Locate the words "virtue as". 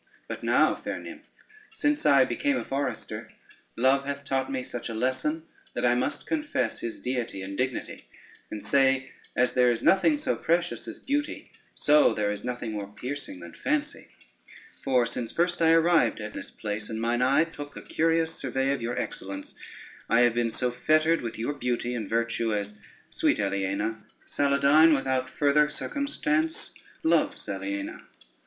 22.09-22.73